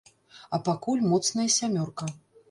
[0.57, 2.09] А пакуль моцная сямёрка.